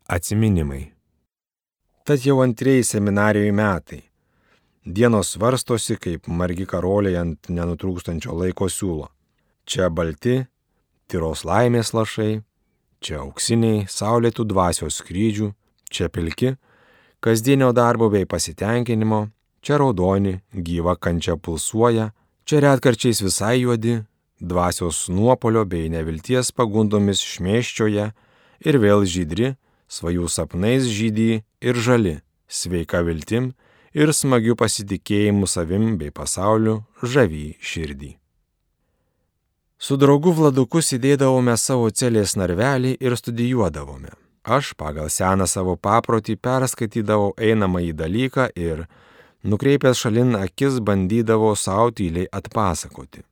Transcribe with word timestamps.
Atsiminimai. 0.05 0.93
Tad 2.05 2.21
jau 2.21 2.45
antrieji 2.45 2.85
seminarijoje 2.85 3.53
metai. 3.53 4.03
Dienos 4.85 5.33
svarstosi, 5.33 5.97
kaip 5.97 6.29
margi 6.29 6.67
karoliai 6.69 7.17
ant 7.23 7.49
nenutrūkstančio 7.49 8.37
laiko 8.37 8.69
siūlo. 8.69 9.09
Čia 9.65 9.89
balti, 9.89 10.45
tyros 11.09 11.49
laimės 11.49 11.97
lašai, 11.97 12.45
čia 13.01 13.25
auksiniai, 13.25 13.89
saulėtų 13.89 14.45
dvasios 14.53 15.01
skrydžių, 15.01 15.49
čia 15.89 16.13
pilki, 16.13 16.61
kasdienio 17.25 17.73
darbo 17.73 18.11
bei 18.13 18.27
pasitenkinimo, 18.29 19.29
čia 19.65 19.79
raudoni, 19.81 20.35
gyva 20.53 20.93
kančia 21.01 21.39
pulsuoja, 21.41 22.11
čia 22.45 22.59
retkarčiais 22.61 23.23
visai 23.25 23.63
juodi, 23.63 24.03
dvasios 24.41 25.07
nuopolio 25.09 25.63
bei 25.65 25.89
nevilties 25.89 26.53
pagundomis 26.53 27.23
šmėščioje 27.25 28.11
ir 28.69 28.79
vėl 28.83 29.07
žydri, 29.09 29.55
svajų 29.89 30.29
sapnais 30.29 30.85
žydį 30.85 31.31
ir 31.65 31.81
žali, 31.87 32.19
sveika 32.45 33.01
viltim 33.07 33.55
ir 33.97 34.13
smagiu 34.13 34.53
pasitikėjimu 34.61 35.49
savim 35.49 35.95
bei 35.97 36.13
pasauliu 36.13 36.83
žavy 37.01 37.55
širdį. 37.57 38.11
Su 39.81 39.97
draugu 39.97 40.37
Vladuku 40.37 40.85
sėdėdavome 40.85 41.57
savo 41.57 41.89
celės 41.89 42.37
narvelį 42.37 42.95
ir 43.01 43.17
studijuodavome. 43.17 44.13
Aš 44.45 44.75
pagal 44.77 45.09
seną 45.09 45.49
savo 45.49 45.77
paprotį 45.81 46.37
perskaitydavau 46.37 47.33
einamą 47.41 47.81
į 47.89 47.93
dalyką 47.97 48.51
ir, 48.61 48.87
nukreipęs 49.43 50.05
šalin 50.05 50.37
akis, 50.37 50.81
bandydavau 50.85 51.57
savo 51.57 51.91
tyliai 51.91 52.29
atpasakoti. 52.29 53.25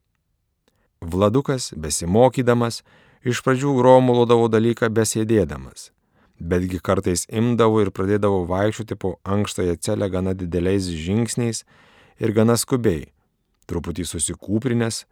Vladukas, 1.02 1.72
besimokydamas, 1.76 2.80
iš 3.24 3.44
pradžių 3.44 3.76
gromulodavo 3.76 4.48
dalyką 4.48 4.88
besėdėdamas 4.88 5.90
betgi 6.42 6.80
kartais 6.82 7.24
imdavau 7.30 7.82
ir 7.84 7.92
pradėdavau 7.94 8.44
vaikščioti 8.50 8.98
po 8.98 9.16
ankštąją 9.22 9.76
celę 9.86 10.08
gana 10.10 10.34
dideliais 10.34 10.88
žingsniais 10.90 11.62
ir 12.22 12.34
gana 12.34 12.56
skubiai, 12.58 13.06
truputį 13.70 14.06
susikūprinės, 14.08 15.04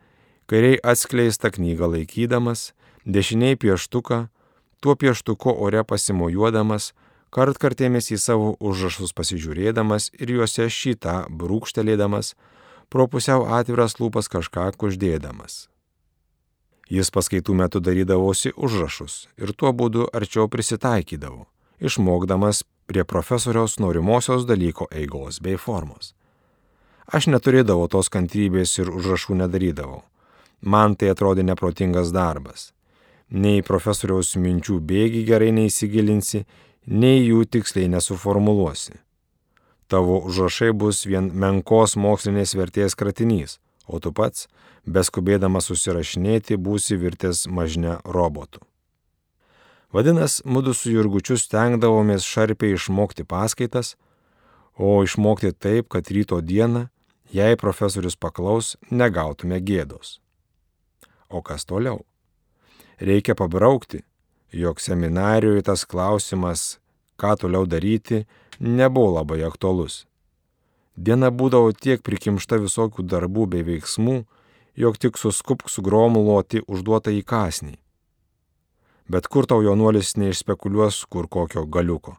kairiai 0.50 0.80
atskleistą 0.82 1.52
knygą 1.54 1.90
laikydamas, 1.94 2.70
dešiniai 3.06 3.58
pieštuką, 3.60 4.26
tuo 4.80 4.96
pieštuku 4.96 5.52
ore 5.64 5.84
pasimojuodamas, 5.84 6.92
kartkartėmis 7.30 8.10
į 8.14 8.18
savo 8.18 8.54
užrašus 8.60 9.12
pasižiūrėdamas 9.16 10.10
ir 10.18 10.32
juose 10.36 10.66
šitą 10.72 11.16
brūkštelėdamas, 11.30 12.34
pro 12.90 13.06
pusiau 13.06 13.46
atviras 13.46 14.00
lūpas 14.00 14.28
kažką 14.32 14.72
kuždėdamas. 14.80 15.68
Jis 16.90 17.12
paskaitų 17.14 17.54
metu 17.54 17.78
darydavosi 17.78 18.50
užrašus 18.56 19.28
ir 19.38 19.52
tuo 19.54 19.70
būdu 19.70 20.08
arčiau 20.10 20.48
prisitaikydavo, 20.50 21.46
išmokdamas 21.78 22.64
prie 22.90 23.04
profesoriaus 23.04 23.78
norimosios 23.78 24.42
dalyko 24.48 24.88
eigos 24.90 25.38
bei 25.38 25.54
formos. 25.54 26.16
Aš 27.06 27.30
neturėdavau 27.30 27.86
tos 27.90 28.10
kantrybės 28.10 28.74
ir 28.82 28.90
užrašų 28.90 29.38
nedarydavau. 29.38 30.02
Man 30.62 30.96
tai 30.98 31.14
atrodė 31.14 31.46
neprotingas 31.46 32.10
darbas. 32.14 32.72
Nei 33.30 33.62
profesoriaus 33.62 34.34
minčių 34.34 34.80
bėgi 34.82 35.22
gerai 35.28 35.52
neįsigilinsi, 35.54 36.44
nei 36.86 37.20
jų 37.22 37.44
tiksliai 37.46 37.86
nesuformuluosi. 37.92 38.98
Tavo 39.90 40.18
užrašai 40.26 40.72
bus 40.74 41.04
vien 41.06 41.30
menkos 41.34 41.96
mokslinės 41.98 42.56
vertės 42.58 42.94
kratinys, 42.98 43.58
o 43.86 43.98
tu 44.02 44.12
pats, 44.14 44.48
beskubėdamas 44.86 45.70
susirašinėti, 45.70 46.58
būsi 46.58 46.98
virtęs 46.98 47.46
mažne 47.46 47.98
robotu. 48.04 48.62
Vadinasi, 49.90 50.44
mūdu 50.46 50.74
su 50.74 50.92
Jurgučiu 50.94 51.38
stengdavomės 51.38 52.26
šarpiai 52.26 52.76
išmokti 52.76 53.26
paskaitas, 53.26 53.96
o 54.78 55.00
išmokti 55.02 55.50
taip, 55.54 55.90
kad 55.90 56.10
ryto 56.10 56.38
dieną, 56.38 56.86
jei 57.34 57.58
profesorius 57.58 58.14
paklaus, 58.14 58.76
negautume 58.90 59.58
gėdos. 59.58 60.20
O 61.30 61.42
kas 61.42 61.66
toliau? 61.66 62.04
Reikia 63.00 63.34
pabraukti, 63.34 64.02
jog 64.52 64.80
seminarijoje 64.80 65.62
tas 65.62 65.86
klausimas, 65.88 66.78
ką 67.16 67.32
toliau 67.40 67.64
daryti, 67.66 68.26
nebuvo 68.60 69.14
labai 69.14 69.40
aktualus. 69.46 70.04
Diena 70.96 71.30
būdavo 71.32 71.72
tiek 71.72 72.02
prikimšta 72.04 72.58
visokių 72.60 73.06
darbų 73.08 73.46
bei 73.54 73.64
veiksmų, 73.64 74.18
jog 74.76 74.98
tik 75.00 75.16
suskupk 75.16 75.72
sugromuluoti 75.72 76.60
užduotą 76.68 77.14
į 77.16 77.22
kasnį. 77.24 77.78
Bet 79.08 79.32
kur 79.32 79.48
tau 79.48 79.64
jaunuolis 79.64 80.18
neišspekuliuos 80.20 81.06
kur 81.08 81.24
kokio 81.24 81.64
galiuko. 81.64 82.18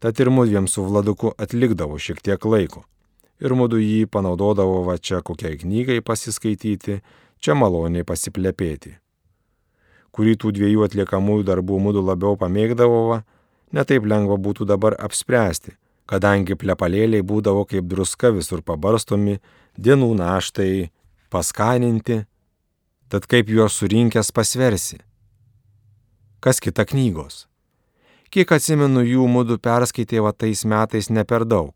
Tad 0.00 0.18
ir 0.24 0.32
mudviem 0.32 0.72
su 0.72 0.86
Vladuku 0.88 1.34
atlikdavo 1.36 2.00
šiek 2.00 2.24
tiek 2.24 2.48
laiko. 2.48 2.86
Ir 3.44 3.52
mudu 3.52 3.76
jį 3.76 4.08
panaudodavo 4.08 4.82
va 4.88 4.96
čia 4.96 5.20
kokiai 5.20 5.60
knygai 5.60 6.00
pasiskaityti, 6.00 7.02
čia 7.44 7.54
maloniai 7.54 8.08
pasiplepėti. 8.08 8.96
Kurį 10.12 10.34
tų 10.36 10.52
dviejų 10.58 10.82
atliekamųjų 10.84 11.46
darbų 11.48 11.78
mudu 11.80 12.02
labiau 12.04 12.36
pamėgdavo, 12.36 13.22
netaip 13.72 14.04
lengva 14.04 14.36
būtų 14.36 14.66
dabar 14.68 14.96
apspręsti, 15.00 15.72
kadangi 16.04 16.56
plepalėliai 16.58 17.24
būdavo 17.24 17.64
kaip 17.68 17.88
druska 17.88 18.32
visur 18.36 18.60
pabarstomi, 18.60 19.38
dienų 19.80 20.10
naštai 20.18 20.90
paskaninti, 21.32 22.22
tad 23.08 23.24
kaip 23.28 23.48
juos 23.48 23.78
surinkęs 23.80 24.32
pasversi. 24.36 25.00
Kas 26.44 26.60
kita 26.60 26.84
knygos? 26.84 27.46
Kiek 28.32 28.52
atsimenu, 28.52 29.04
jų 29.04 29.24
mūdu 29.28 29.58
perskaitė 29.60 30.22
va 30.24 30.32
tais 30.32 30.64
metais 30.64 31.10
ne 31.12 31.24
per 31.28 31.44
daug. 31.44 31.72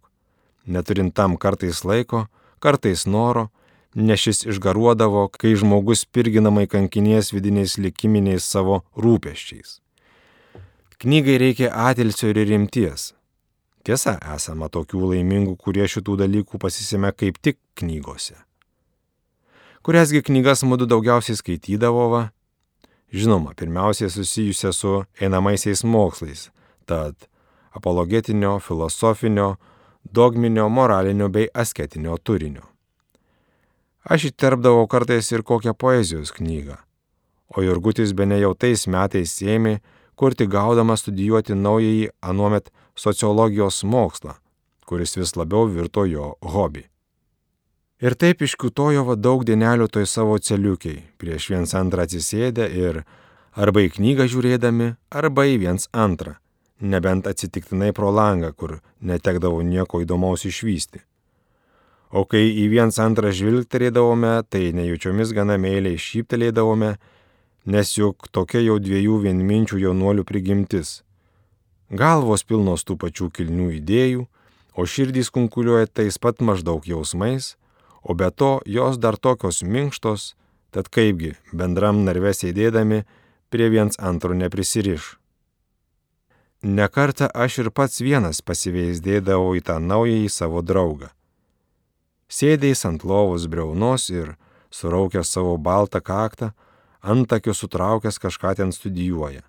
Neturint 0.67 1.13
tam 1.15 1.37
kartais 1.37 1.85
laiko, 1.85 2.25
kartais 2.61 3.05
noro, 3.07 3.51
nes 3.97 4.21
šis 4.21 4.45
išgaruodavo, 4.53 5.27
kai 5.33 5.57
žmogus 5.57 6.05
pirginamai 6.05 6.69
kankinies 6.71 7.33
vidiniais 7.33 7.79
likiminiais 7.81 8.45
savo 8.45 8.83
rūpeščiais. 9.01 9.81
Knygai 11.01 11.37
reikia 11.41 11.73
atilsio 11.89 12.31
ir 12.33 12.45
rimties, 12.49 13.11
Tiesa, 13.87 14.17
esama 14.35 14.67
tokių 14.67 15.13
laimingų, 15.13 15.53
kurie 15.63 15.85
šitų 15.87 16.17
dalykų 16.19 16.59
pasisėmė 16.59 17.13
kaip 17.15 17.37
tik 17.39 17.61
knygose. 17.79 18.35
Kuriasgi 19.87 20.25
knygas 20.27 20.65
mūdu 20.67 20.89
daugiausiai 20.91 21.39
skaitydavo, 21.39 22.09
va? 22.11 22.23
Žinoma, 23.15 23.55
pirmiausiai 23.55 24.11
susijusia 24.11 24.73
su 24.75 25.05
einamaisiais 25.23 25.85
mokslais, 25.87 26.49
tad 26.91 27.29
apologetinio, 27.79 28.57
filosofinio, 28.59 29.53
dogminio, 30.03 30.67
moralinio 30.67 31.31
bei 31.31 31.47
asketinio 31.55 32.19
turinio. 32.19 32.67
Aš 34.07 34.29
įterpdavau 34.31 34.87
kartais 34.87 35.33
ir 35.33 35.43
kokią 35.43 35.75
poezijos 35.75 36.31
knygą, 36.31 36.77
o 37.51 37.63
Jurgutis 37.63 38.13
be 38.15 38.27
ne 38.31 38.39
jau 38.39 38.53
tais 38.55 38.87
metais 38.87 39.33
ėmė, 39.43 39.81
kur 40.15 40.35
tik 40.39 40.53
gaudamas 40.53 41.03
studijuoti 41.03 41.57
naująjį 41.59 42.13
anuomet 42.23 42.71
sociologijos 42.95 43.83
mokslą, 43.83 44.37
kuris 44.87 45.17
vis 45.19 45.35
labiau 45.35 45.67
virto 45.67 46.07
jo 46.07 46.37
hobi. 46.55 46.87
Ir 47.99 48.15
taip 48.15 48.45
iškiutojo 48.47 49.03
va 49.09 49.17
daug 49.17 49.43
dienelių 49.49 49.89
toj 49.91 50.07
savo 50.07 50.39
celiukiai, 50.39 51.03
prieš 51.19 51.51
viens 51.51 51.75
antrą 51.75 52.07
atsisėdę 52.07 52.69
ir 52.79 53.03
arba 53.57 53.83
į 53.89 53.91
knygą 53.97 54.29
žiūrėdami, 54.31 54.93
arba 55.11 55.49
į 55.51 55.59
viens 55.65 55.89
antrą, 55.93 56.37
nebent 56.79 57.27
atsitiktinai 57.27 57.91
pro 57.97 58.13
langą, 58.13 58.53
kur 58.53 58.79
netekdavo 59.01 59.65
nieko 59.65 60.05
įdomaus 60.05 60.47
išvysti. 60.47 61.03
O 62.11 62.23
kai 62.25 62.45
į 62.55 62.69
viens 62.71 62.99
antrą 63.03 63.33
žvilgterėdavome, 63.35 64.39
tai 64.49 64.71
nejučiomis 64.77 65.33
gana 65.35 65.57
meiliai 65.59 65.99
šyptelėdavome, 65.99 66.95
nes 67.67 67.93
juk 67.99 68.29
tokia 68.31 68.63
jau 68.63 68.79
dviejų 68.79 69.19
vienminčių 69.27 69.81
jaunuolių 69.83 70.25
prigimtis. 70.29 71.03
Galvos 71.91 72.47
pilnos 72.47 72.87
tų 72.87 72.97
pačių 73.03 73.31
kilnių 73.35 73.69
idėjų, 73.81 74.27
o 74.79 74.87
širdys 74.87 75.33
kunkuliuoja 75.35 75.91
tais 75.91 76.19
pat 76.19 76.43
maždaug 76.43 76.87
jausmais, 76.87 77.57
o 78.03 78.15
be 78.15 78.31
to 78.31 78.61
jos 78.67 78.99
dar 79.03 79.19
tokios 79.19 79.63
minkštos, 79.67 80.35
tad 80.71 80.91
kaipgi 80.93 81.35
bendram 81.53 82.05
narve 82.07 82.35
sėdėdami 82.35 83.03
prie 83.51 83.71
viens 83.73 83.99
antro 83.99 84.35
neprisiriš. 84.35 85.17
Nekartą 86.63 87.29
aš 87.35 87.61
ir 87.65 87.75
pats 87.75 88.01
vienas 88.03 88.43
pasiveisdėdavau 88.43 89.55
į 89.59 89.67
tą 89.67 89.79
naująjį 89.83 90.31
savo 90.33 90.63
draugą. 90.63 91.16
Sėdėjęs 92.27 92.83
ant 92.89 93.05
lovos 93.07 93.47
breunos 93.47 94.09
ir 94.11 94.35
suraukęs 94.75 95.31
savo 95.31 95.57
baltą 95.59 96.01
kaktą, 96.03 96.51
antakiu 97.03 97.55
sutraukęs 97.55 98.19
kažką 98.19 98.57
ten 98.59 98.73
studijuoja. 98.73 99.45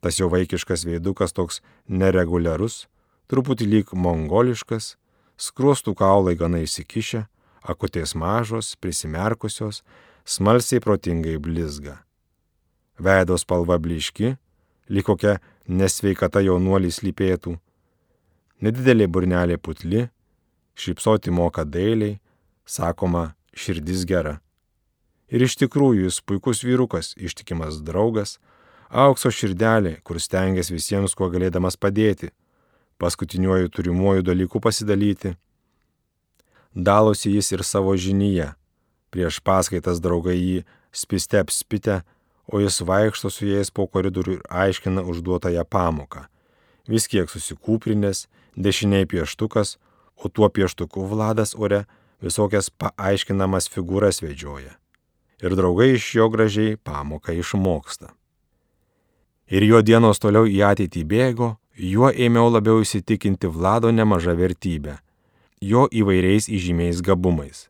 Tas 0.00 0.18
jo 0.20 0.30
vaikiškas 0.32 0.84
veidukas 0.88 1.32
toks 1.36 1.60
nereguliarus, 1.88 2.86
truputį 3.28 3.68
lyg 3.68 3.92
mongoliškas, 3.92 4.96
skruostų 5.36 5.94
kaulai 5.96 6.34
gana 6.40 6.62
įsikišę, 6.64 7.26
akutės 7.64 8.14
mažos, 8.16 8.74
prisimerkusios, 8.80 9.82
smalsiai 10.24 10.80
protingai 10.80 11.36
blizga. 11.40 12.00
Veidos 13.00 13.44
spalva 13.44 13.76
bliški, 13.80 14.36
lyg 14.88 15.04
kokia 15.04 15.38
nesveikata 15.68 16.40
jaunuolis 16.44 17.02
lypėtų. 17.04 17.56
Nedidelė 18.64 19.08
burnelė 19.08 19.58
putli, 19.58 20.08
šypsoti 20.74 21.30
moka 21.30 21.64
dailiai, 21.64 22.18
sakoma, 22.66 23.34
širdis 23.54 24.04
gera. 24.08 24.38
Ir 25.28 25.44
iš 25.46 25.56
tikrųjų 25.62 26.08
jis 26.08 26.20
puikus 26.20 26.62
vyrukas, 26.66 27.14
ištikimas 27.16 27.80
draugas, 27.84 28.38
aukso 28.90 29.30
širdelė, 29.32 29.98
kur 30.04 30.20
stengiasi 30.20 30.74
visiems, 30.76 31.14
kuo 31.16 31.30
galėdamas 31.32 31.78
padėti, 31.80 32.30
paskutiniuoju 33.02 33.72
turimuoju 33.74 34.26
dalyku 34.26 34.60
pasidalyti. 34.60 35.34
Dalosi 36.74 37.32
jis 37.34 37.52
ir 37.54 37.64
savo 37.64 37.94
žinyje. 37.96 38.52
Prieš 39.14 39.38
paskaitas 39.46 40.00
draugai 40.02 40.36
jį 40.36 40.64
spiste 40.94 41.38
apspite, 41.38 42.02
o 42.46 42.60
jis 42.60 42.80
vaikšto 42.82 43.30
su 43.30 43.46
jais 43.46 43.70
po 43.70 43.86
koridorių 43.86 44.38
ir 44.38 44.46
aiškina 44.50 45.04
užduotąją 45.06 45.64
pamoką. 45.64 46.26
Vis 46.90 47.06
kiek 47.08 47.30
susikūprinės, 47.30 48.26
dešiniai 48.54 49.06
pieštukas, 49.08 49.78
o 50.16 50.28
tuo 50.28 50.48
pieštuku 50.48 51.06
Vladas 51.06 51.54
ore 51.58 51.84
visokias 52.22 52.70
paaiškinamas 52.70 53.68
figūras 53.70 54.22
vedžioja. 54.24 54.76
Ir 55.42 55.56
draugai 55.58 55.94
iš 55.94 56.14
jo 56.14 56.28
gražiai 56.32 56.76
pamoką 56.76 57.34
išmoksta. 57.36 58.14
Ir 59.50 59.66
jo 59.68 59.82
dienos 59.84 60.22
toliau 60.22 60.48
į 60.48 60.62
ateitį 60.70 61.02
bėgo, 61.04 61.50
juo 61.76 62.08
ėmiau 62.08 62.48
labiau 62.48 62.80
įsitikinti 62.80 63.50
Vlado 63.50 63.90
nemažą 63.92 64.32
vertybę, 64.38 64.98
jo 65.60 65.84
įvairiais 65.92 66.48
įžymiais 66.48 67.02
gabumais. 67.04 67.68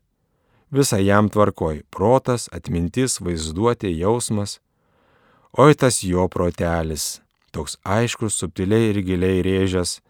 Visa 0.71 0.99
jam 0.99 1.29
tvarkoj- 1.29 1.83
protas, 1.95 2.47
atmintis, 2.51 3.19
vaizduotė, 3.19 3.91
jausmas. 3.97 4.59
Oi 5.57 5.73
tas 5.73 6.01
jo 6.03 6.27
protelis, 6.27 7.21
toks 7.51 7.77
aiškus, 7.85 8.35
subtiliai 8.35 8.89
ir 8.91 9.01
giliai 9.01 9.43
rėžęs, 9.43 10.01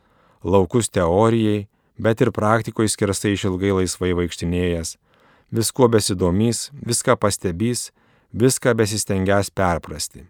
laukus 0.44 0.90
teorijai, 0.90 1.68
bet 1.98 2.22
ir 2.22 2.32
praktikoje 2.32 2.92
skersai 2.94 3.34
išilgai 3.36 3.74
laisvai 3.80 4.14
vaikštinėjęs, 4.18 4.96
viskuo 5.52 5.88
besidomys, 5.92 6.70
viską 6.86 7.16
pastebys, 7.20 7.92
viską 8.34 8.76
besistengęs 8.76 9.52
perprasti. 9.52 10.26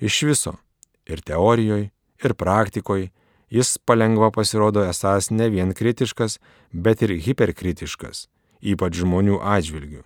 Iš 0.00 0.22
viso- 0.22 0.58
ir 1.12 1.20
teorijoje, 1.20 1.90
ir 2.24 2.34
praktikoje 2.34 3.10
jis 3.50 3.78
palengva 3.78 4.30
pasirodo 4.30 4.84
esas 4.84 5.30
ne 5.30 5.48
vien 5.48 5.72
kritiškas, 5.74 6.38
bet 6.72 7.02
ir 7.02 7.16
hiperkritiškas, 7.24 8.26
ypač 8.62 9.00
žmonių 9.02 9.40
atžvilgių. 9.40 10.02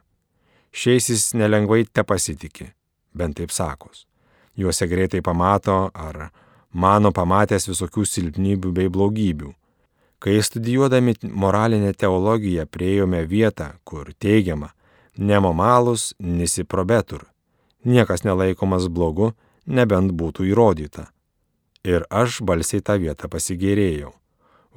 Šiais 0.73 1.09
jis 1.11 1.33
nelengvai 1.35 1.85
te 1.93 2.03
pasitikė, 2.03 2.73
bent 3.15 3.37
taip 3.37 3.51
sakos. 3.51 4.07
Juose 4.57 4.87
greitai 4.89 5.21
pamato 5.21 5.91
ar 5.95 6.31
mano 6.73 7.13
pamatęs 7.13 7.69
visokių 7.69 8.07
silpnybių 8.09 8.73
bei 8.73 8.89
blogybių. 8.89 9.53
Kai 10.23 10.39
studijuodami 10.39 11.17
moralinę 11.35 11.91
teologiją 11.99 12.69
prieėjome 12.71 13.25
vietą, 13.27 13.73
kur 13.83 14.13
teigiama, 14.23 14.69
nemomalus 15.19 16.13
nisi 16.21 16.63
probetur, 16.63 17.25
niekas 17.83 18.23
nelaikomas 18.23 18.87
blogu, 18.87 19.33
nebent 19.67 20.15
būtų 20.15 20.47
įrodyta. 20.53 21.09
Ir 21.83 22.07
aš 22.07 22.39
balsiai 22.47 22.87
tą 22.87 23.01
vietą 23.03 23.27
pasigėrėjau. 23.27 24.13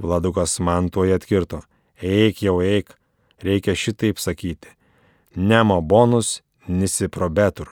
Vladukas 0.01 0.57
man 0.57 0.89
tuoj 0.89 1.13
atkirto, 1.19 1.61
eik 2.01 2.41
jau 2.41 2.57
eik, 2.65 2.89
reikia 3.45 3.77
šitaip 3.77 4.17
sakyti. 4.17 4.73
Nemo 5.35 5.77
bonus 5.81 6.41
nisi 6.65 7.05
probetur. 7.05 7.69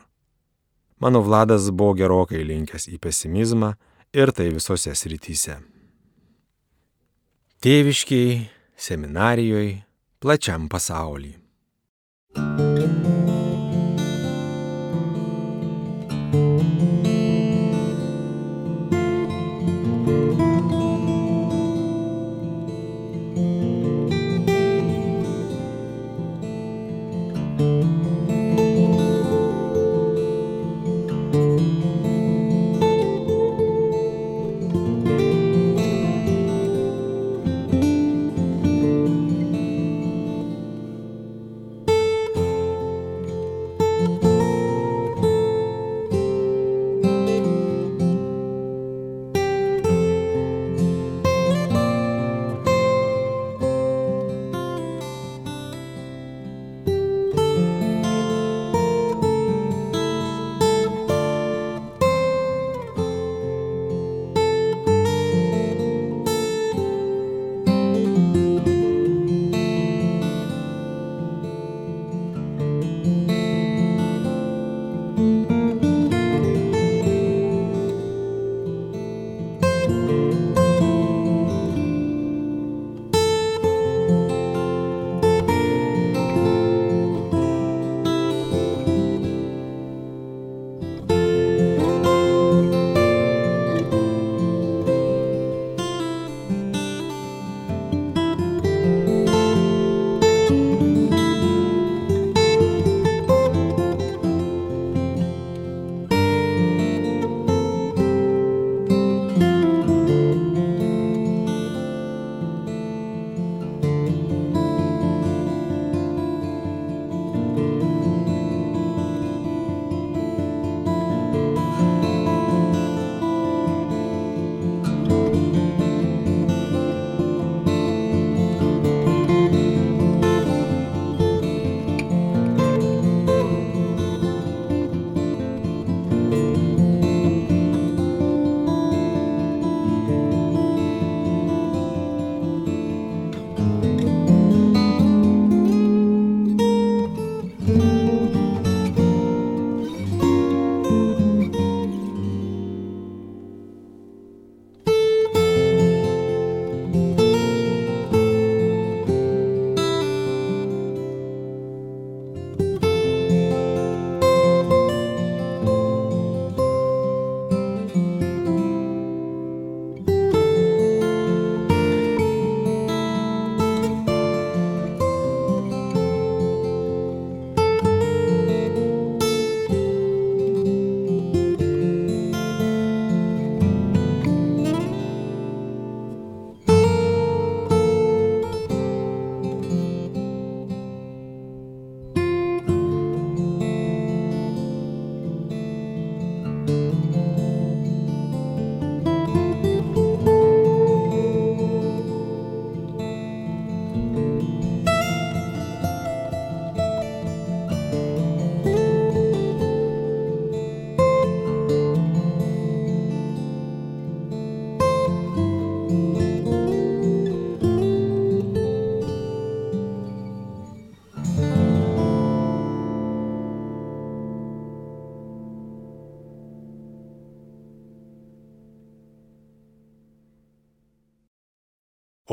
Mano 1.01 1.25
Vladas 1.25 1.71
buvo 1.73 1.97
gerokai 1.97 2.45
linkęs 2.45 2.85
į 2.93 3.01
pesimizmą 3.01 3.73
ir 4.13 4.29
tai 4.29 4.51
visose 4.53 4.93
srityse. 4.93 5.72
Tėviškiai, 7.63 8.41
seminarijoje, 8.75 9.77
plačiam 10.19 10.65
pasaulyje. 10.67 11.37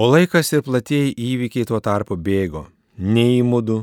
O 0.00 0.06
laikas 0.08 0.48
ir 0.56 0.62
platieji 0.64 1.10
įvykiai 1.12 1.66
tuo 1.68 1.76
tarpu 1.84 2.16
bėgo, 2.16 2.62
nei 2.96 3.34
į 3.36 3.40
mūdų, 3.44 3.74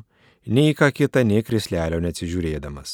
nei 0.50 0.72
į 0.72 0.78
ką 0.80 0.88
kitą, 0.90 1.22
nei 1.22 1.44
krislelio 1.46 2.00
neatsižiūrėdamas. 2.02 2.94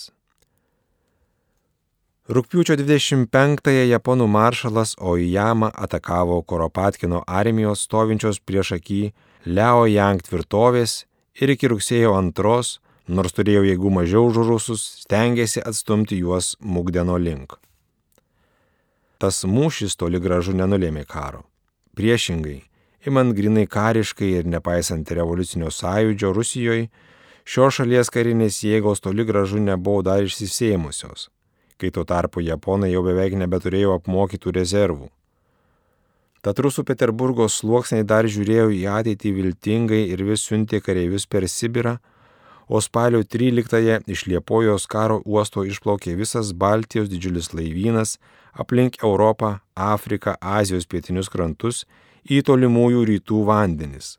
Rūpiučio 2.36 2.75
25-ąją 2.82 3.86
japonų 3.94 4.27
maršalas 4.34 4.92
Oijama 5.00 5.70
atakavo 5.86 6.42
Koropatkino 6.44 7.22
armijos 7.39 7.86
stovinčios 7.88 8.42
prieš 8.44 8.74
akį 8.80 9.00
Leo 9.46 9.88
Yang 9.88 10.27
tvirtovės 10.27 10.98
ir 11.39 11.56
iki 11.56 11.72
rugsėjo 11.72 12.12
2, 12.42 12.58
nors 13.08 13.39
turėjo 13.39 13.63
jėgų 13.70 13.94
mažiau 14.01 14.25
už 14.34 14.42
rusus, 14.51 14.86
stengiasi 15.06 15.63
atstumti 15.63 16.20
juos 16.20 16.58
Mugdeno 16.60 17.15
link. 17.15 17.56
Tas 19.15 19.46
mūšis 19.48 19.96
toli 19.96 20.20
gražu 20.20 20.51
nenulėmė 20.60 21.08
karo. 21.08 21.46
Priešingai, 21.96 22.60
imant 23.08 23.34
grinai 23.36 23.66
kariškai 23.68 24.30
ir 24.40 24.48
nepaisant 24.50 25.10
revoliucinio 25.12 25.72
sąjūdžio 25.72 26.32
Rusijoje, 26.36 26.88
šios 27.44 27.80
šalies 27.80 28.12
karinės 28.14 28.62
jėgos 28.64 29.04
toli 29.04 29.26
gražu 29.28 29.60
nebuvo 29.60 30.04
dar 30.06 30.24
išsisėmusios, 30.24 31.28
kai 31.78 31.92
tuo 31.92 32.06
tarpu 32.08 32.44
japonai 32.44 32.94
jau 32.94 33.04
beveik 33.04 33.36
nebeturėjo 33.40 33.98
apmokytų 34.00 34.56
rezervų. 34.60 35.10
Tad 36.44 36.60
rusų 36.60 36.84
Peterburgo 36.84 37.48
sluoksniai 37.48 38.04
dar 38.04 38.28
žiūrėjo 38.28 38.68
į 38.76 38.82
ateitį 38.92 39.30
viltingai 39.38 40.02
ir 40.12 40.24
vis 40.28 40.44
siuntė 40.44 40.82
kareivius 40.84 41.24
per 41.24 41.48
Sibirą, 41.48 41.98
o 42.68 42.80
spalio 42.84 43.22
13-ąją 43.24 44.02
iš 44.12 44.26
Liepojos 44.32 44.88
karo 44.92 45.22
uosto 45.24 45.64
išplaukė 45.68 46.16
visas 46.20 46.52
Baltijos 46.52 47.08
didžiulis 47.12 47.54
laivynas 47.56 48.18
aplink 48.60 49.00
Europą, 49.04 49.58
Afriką, 49.76 50.36
Azijos 50.40 50.88
pietinius 50.88 51.32
krantus 51.32 51.84
į 52.30 52.42
tolimųjų 52.48 53.03
rytų 53.10 53.44
vandenis, 53.48 54.18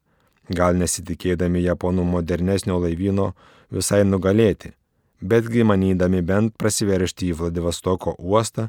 gal 0.49 0.76
nesitikėdami 0.76 1.62
japonų 1.64 2.04
modernesnio 2.04 2.78
laivyno 2.82 3.32
visai 3.73 4.02
nugalėti, 4.04 4.75
betgi 5.20 5.64
manydami 5.64 6.23
bent 6.23 6.56
prasiveršti 6.61 7.32
į 7.32 7.38
Vladivostoko 7.40 8.16
uostą 8.18 8.68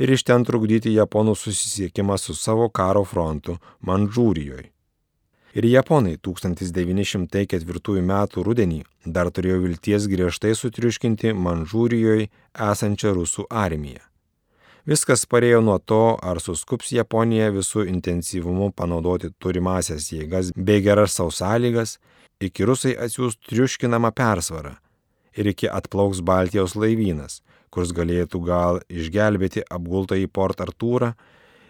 ir 0.00 0.10
iš 0.16 0.24
ten 0.24 0.44
trukdyti 0.48 0.94
japonų 0.96 1.36
susisiekimą 1.36 2.16
su 2.18 2.34
savo 2.34 2.68
karo 2.68 3.04
frontu 3.04 3.58
Mandžūrijoje. 3.86 4.70
Ir 5.50 5.66
japonai 5.66 6.14
1904 6.16 7.98
m. 7.98 8.12
rudenį 8.46 8.84
dar 9.04 9.32
turėjo 9.34 9.58
vilties 9.64 10.06
griežtai 10.06 10.54
sutriuškinti 10.54 11.34
Mandžūrijoje 11.34 12.28
esančią 12.54 13.16
rusų 13.18 13.48
armiją. 13.50 14.09
Viskas 14.88 15.26
parėjo 15.28 15.60
nuo 15.60 15.78
to, 15.78 16.16
ar 16.22 16.40
suskups 16.40 16.92
Japonija 16.96 17.50
visų 17.52 17.84
intensyvumu 17.90 18.70
panaudoti 18.72 19.28
turimasias 19.38 20.08
jėgas 20.12 20.54
bei 20.56 20.80
geras 20.80 21.18
sausąlygas, 21.18 21.98
iki 22.40 22.64
rusai 22.64 22.94
atsiūs 22.96 23.36
triuškinamą 23.48 24.12
persvarą 24.16 24.78
ir 25.36 25.50
iki 25.52 25.68
atplauks 25.68 26.22
Baltijos 26.26 26.74
laivynas, 26.74 27.42
kurs 27.70 27.92
galėtų 27.94 28.40
gal 28.46 28.80
išgelbėti 28.88 29.62
apgultą 29.70 30.18
į 30.18 30.26
Port 30.32 30.62
Artūrą 30.64 31.12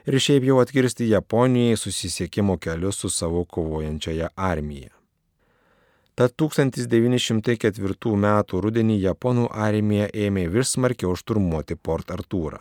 ir 0.07 0.17
šiaip 0.23 0.47
jau 0.49 0.61
atkirsti 0.63 1.11
Japonijai 1.11 1.77
susisiekimo 1.77 2.57
kelius 2.63 3.03
su 3.03 3.11
savo 3.11 3.45
kovojančiaja 3.45 4.31
armija. 4.37 4.95
Tad 6.15 6.35
1904 6.37 8.15
m. 8.15 8.27
rudenį 8.65 8.97
Japonų 9.01 9.47
armija 9.51 10.09
ėmė 10.13 10.49
vis 10.53 10.75
smarkiau 10.77 11.15
šturmuoti 11.17 11.77
Port 11.77 12.11
Artūrą, 12.13 12.61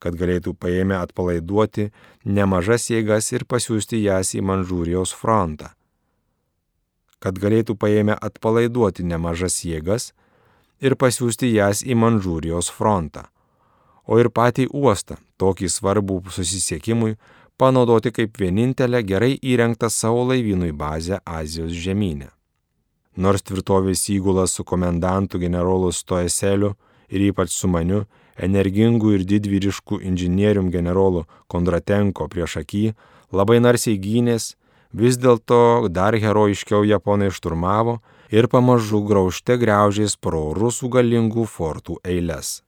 kad 0.00 0.16
galėtų 0.16 0.54
paėmę 0.56 0.96
atpalaiduoti 0.98 1.90
nemažas 2.24 2.88
jėgas 2.90 3.30
ir 3.36 3.44
pasiūsti 3.44 4.00
jas 4.02 4.32
į 4.34 4.42
Manžūrijos 4.48 5.12
frontą. 5.16 5.74
Kad 7.20 7.36
galėtų 7.36 7.76
paėmę 7.76 8.16
atpalaiduoti 8.16 9.04
nemažas 9.04 9.60
jėgas 9.64 10.12
ir 10.80 10.96
pasiūsti 10.96 11.52
jas 11.52 11.84
į 11.84 11.98
Manžūrijos 12.00 12.72
frontą, 12.72 13.26
o 14.08 14.16
ir 14.18 14.32
patį 14.32 14.70
uostą, 14.72 15.20
tokį 15.36 15.68
svarbų 15.68 16.22
susisiekimui, 16.32 17.18
panaudoti 17.60 18.12
kaip 18.16 18.40
vienintelę 18.40 19.02
gerai 19.04 19.34
įrengtą 19.36 19.90
savo 19.92 20.24
laivynui 20.32 20.72
bazę 20.72 21.20
Azijos 21.24 21.76
žemynę. 21.76 22.30
Nors 23.20 23.44
tvirtovės 23.44 24.06
įgulas 24.08 24.54
su 24.56 24.64
komendantu 24.64 25.38
generolu 25.42 25.90
Stoeseliu 25.92 26.72
ir 27.12 27.26
ypač 27.28 27.52
su 27.52 27.68
maniu, 27.68 28.06
energingų 28.46 29.14
ir 29.18 29.26
didvyriškų 29.28 30.00
inžinierium 30.10 30.70
generolu 30.72 31.26
Kondratenko 31.50 32.28
prieš 32.32 32.60
akį, 32.62 32.84
labai 33.32 33.60
narsiai 33.60 33.98
gynės, 34.00 34.54
vis 34.92 35.18
dėlto 35.20 35.88
dar 35.88 36.16
herojiškiau 36.16 36.82
japonai 36.88 37.30
šturmavo 37.30 38.00
ir 38.30 38.48
pamažu 38.48 39.02
graužte 39.06 39.58
greužės 39.60 40.16
pro 40.16 40.50
rusų 40.56 40.90
galingų 40.96 41.46
fortų 41.46 42.00
eiles. 42.04 42.60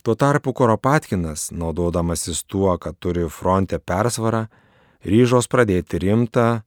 Tuo 0.00 0.14
tarpu 0.16 0.54
Koropatkinas, 0.56 1.50
naudodamasis 1.52 2.44
tuo, 2.48 2.72
kad 2.80 2.96
turi 2.96 3.26
fronte 3.28 3.76
persvarą, 3.78 4.46
ryžos 5.04 5.48
pradėti 5.48 6.00
rimtą 6.00 6.62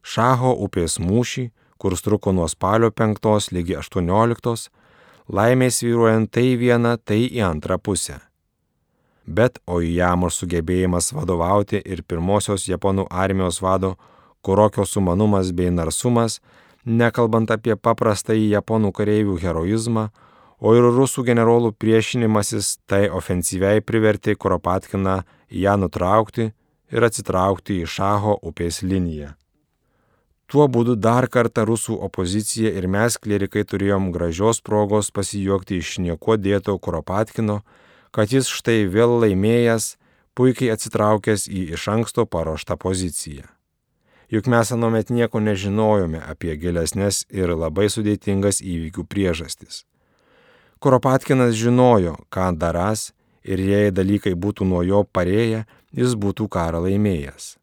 Šaho 0.00 0.54
upės 0.64 0.96
mūšį, 0.96 1.50
kur 1.76 1.96
truko 2.00 2.32
nuo 2.32 2.46
spalio 2.48 2.88
5 2.88 3.52
lygi 3.52 3.76
18, 3.76 4.70
laimės 5.30 5.82
vyruojant 5.84 6.30
tai 6.34 6.56
vieną, 6.58 6.96
tai 7.04 7.24
į 7.28 7.44
antrą 7.46 7.78
pusę. 7.78 8.18
Bet 9.26 9.60
Oijamos 9.66 10.40
sugebėjimas 10.40 11.12
vadovauti 11.14 11.78
ir 11.84 12.02
pirmosios 12.02 12.66
japonų 12.68 13.06
armijos 13.10 13.60
vado 13.62 13.94
Kurokio 14.42 14.86
sumanumas 14.88 15.52
bei 15.52 15.70
narsumas, 15.70 16.40
nekalbant 16.84 17.50
apie 17.52 17.76
paprastąjį 17.76 18.48
japonų 18.56 18.90
kareivių 18.96 19.36
heroizmą, 19.42 20.08
o 20.60 20.72
ir 20.76 20.88
rusų 20.96 21.24
generolų 21.28 21.74
priešinimasis 21.76 22.78
tai 22.88 23.06
ofensyviai 23.08 23.84
privertė 23.84 24.34
Kuropatkiną 24.34 25.20
ją 25.50 25.76
nutraukti 25.76 26.50
ir 26.90 27.06
atsitraukti 27.06 27.82
į 27.84 27.86
Šaho 27.86 28.38
upės 28.42 28.82
liniją. 28.82 29.34
Tuo 30.50 30.64
būdu 30.66 30.96
dar 30.98 31.28
kartą 31.30 31.62
rusų 31.68 31.94
opozicija 32.02 32.72
ir 32.74 32.88
mes 32.90 33.14
klerikai 33.22 33.62
turėjom 33.62 34.08
gražios 34.10 34.58
progos 34.66 35.12
pasijuokti 35.14 35.78
iš 35.78 35.98
nieko 36.02 36.34
dėto 36.34 36.74
Kuropatkino, 36.82 37.60
kad 38.10 38.34
jis 38.34 38.50
štai 38.50 38.88
vėl 38.90 39.14
laimėjęs, 39.22 39.94
puikiai 40.34 40.72
atsitraukęs 40.74 41.46
į 41.46 41.68
iš 41.76 41.86
anksto 41.94 42.26
paruoštą 42.26 42.74
poziciją. 42.82 43.46
Juk 44.34 44.50
mes 44.50 44.74
anomet 44.74 45.14
nieko 45.14 45.38
nežinojome 45.38 46.18
apie 46.32 46.58
gilesnės 46.58 47.22
ir 47.30 47.54
labai 47.54 47.86
sudėtingas 47.86 48.58
įvykių 48.58 49.06
priežastis. 49.06 49.84
Kuropatkinas 50.82 51.54
žinojo, 51.54 52.16
ką 52.26 52.50
daras 52.58 53.12
ir 53.46 53.62
jei 53.62 53.94
dalykai 53.94 54.34
būtų 54.34 54.66
nuo 54.66 54.82
jo 54.82 55.06
parėję, 55.06 55.62
jis 55.94 56.18
būtų 56.18 56.50
karą 56.50 56.82
laimėjęs. 56.88 57.59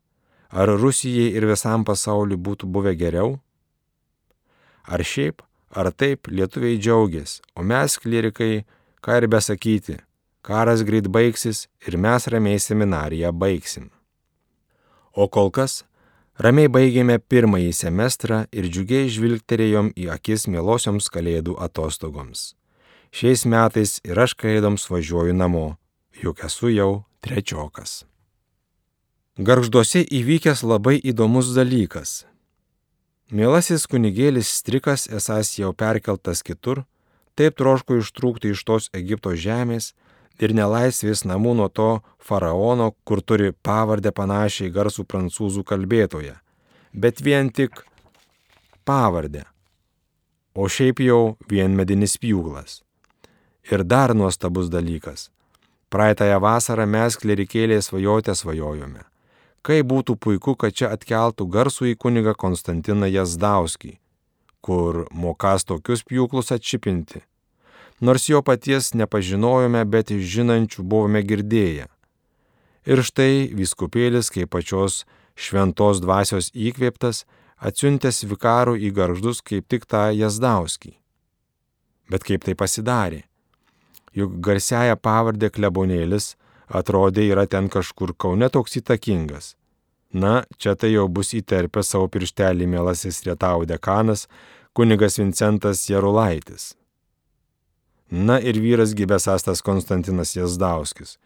Ar 0.50 0.70
Rusijai 0.80 1.34
ir 1.36 1.46
visam 1.50 1.84
pasauliu 1.84 2.38
būtų 2.38 2.70
buvę 2.72 2.96
geriau? 2.96 3.38
Ar 4.88 5.04
šiaip, 5.04 5.44
ar 5.75 5.92
taip 5.92 6.30
lietuviai 6.32 6.80
džiaugiasi, 6.80 7.42
o 7.56 7.63
mes, 7.63 7.98
klerikai, 8.00 8.63
ką 9.04 9.20
ir 9.20 9.27
besakyti, 9.27 9.98
karas 10.48 10.84
greit 10.88 11.10
baigsis 11.12 11.68
ir 11.88 11.98
mes 12.00 12.27
ramiai 12.32 12.60
seminariją 12.60 13.34
baigsim. 13.36 13.89
O 15.12 15.27
kol 15.27 15.51
kas 15.51 15.84
ramiai 16.39 16.72
baigėme 16.72 17.18
pirmąjį 17.20 17.74
semestrą 17.75 18.44
ir 18.56 18.70
džiugiai 18.72 19.12
žvilgterėjom 19.12 19.92
į 19.98 20.08
akis 20.16 20.48
mielosioms 20.48 21.10
kalėdų 21.12 21.58
atostogoms. 21.68 22.54
Šiais 23.12 23.44
metais 23.50 23.98
ir 24.08 24.20
aš 24.20 24.36
kalėdoms 24.39 24.88
važiuoju 24.92 25.36
namo, 25.36 25.68
juk 26.24 26.44
esu 26.48 26.72
jau 26.72 26.92
trečiokas. 27.24 28.06
Garžduose 29.38 30.01
įvykęs 30.01 30.63
labai 30.65 30.96
įdomus 30.98 31.51
dalykas. 31.53 32.25
Mielasis 33.29 33.84
kunigėlis 33.86 34.50
Strikas, 34.50 35.03
esas 35.13 35.51
jau 35.60 35.75
perkeltas 35.77 36.39
kitur, 36.41 36.79
taip 37.38 37.53
troško 37.60 38.00
ištrūkti 38.01 38.56
iš 38.56 38.63
tos 38.65 38.88
Egipto 38.98 39.36
žemės 39.38 39.91
ir 40.41 40.56
nelaisvės 40.58 41.22
namų 41.29 41.53
nuo 41.60 41.67
to 41.70 42.00
faraono, 42.17 42.96
kur 43.06 43.22
turi 43.22 43.51
pavardę 43.53 44.10
panašiai 44.10 44.72
garsų 44.74 45.06
prancūzų 45.06 45.62
kalbėtoją, 45.70 46.34
bet 46.98 47.22
vien 47.22 47.51
tik 47.53 47.84
pavardę, 48.89 49.44
o 50.58 50.65
šiaip 50.65 51.03
jau 51.06 51.36
vien 51.46 51.77
medinis 51.77 52.17
pjūglas. 52.17 52.82
Ir 53.70 53.86
dar 53.86 54.15
nuostabus 54.17 54.74
dalykas. 54.74 55.29
Praeitąją 55.94 56.41
vasarą 56.41 56.89
mes 56.89 57.20
klerikėlės 57.22 57.91
svajotę 57.91 58.34
svajojome 58.34 59.06
Kaip 59.68 59.90
būtų 59.92 60.16
puiku, 60.16 60.54
kad 60.56 60.72
čia 60.72 60.94
atkeltų 60.96 61.44
garsų 61.52 61.90
į 61.92 61.98
kunigą 62.00 62.32
Konstantiną 62.40 63.10
Jazdauskį, 63.12 63.98
kur 64.64 65.04
mokas 65.12 65.68
tokius 65.68 66.06
pjūklus 66.08 66.54
atšipinti. 66.56 67.26
Nors 68.00 68.30
jo 68.30 68.40
paties 68.46 68.94
nepažinojome, 68.96 69.82
bet 69.92 70.14
iš 70.16 70.24
žinančių 70.38 70.86
buvome 70.88 71.24
girdėję. 71.28 71.90
Ir 72.88 73.04
štai 73.04 73.50
viskupėlis 73.52 74.32
kaip 74.32 74.54
pačios 74.56 75.02
šventos 75.36 76.00
dvasios 76.00 76.48
įkvėptas, 76.56 77.26
atsiuntęs 77.60 78.24
vikarų 78.30 78.78
į 78.88 78.94
garždus 78.96 79.44
kaip 79.44 79.68
tik 79.68 79.84
tą 79.90 80.08
Jasdauskį. 80.16 80.94
Bet 82.08 82.24
kaip 82.24 82.48
tai 82.48 82.56
pasidarė? 82.56 83.26
Juk 84.16 84.40
garsiaja 84.40 84.96
pavardė 84.96 85.52
klebonėlis 85.52 86.38
atrodė 86.68 87.28
yra 87.32 87.48
ten 87.48 87.70
kažkur 87.70 88.14
kaune 88.18 88.50
toks 88.50 88.78
įtakingas. 88.82 89.56
Na, 90.14 90.46
čia 90.58 90.76
tai 90.76 90.94
jau 90.94 91.08
bus 91.12 91.34
įterpę 91.36 91.84
savo 91.84 92.08
pirštelį 92.08 92.68
mielasis 92.72 93.24
rietau 93.28 93.66
dekanas, 93.68 94.28
kunigas 94.74 95.20
Vincentas 95.20 95.84
Jarulaitis. 95.90 96.76
Na 98.10 98.38
ir 98.40 98.56
vyras 98.64 98.94
gybės 98.96 99.28
astas 99.28 99.60
Konstantinas 99.60 100.32
Jasdauskis. 100.38 101.18